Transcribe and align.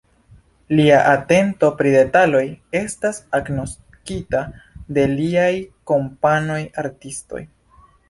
Lia 0.77 0.95
atento 1.09 1.69
pri 1.81 1.91
detaloj 1.97 2.41
estas 2.81 3.21
agnoskita 3.41 4.43
de 4.99 5.07
liaj 5.15 5.49
kompanoj 5.95 6.61
artistoj. 6.89 7.49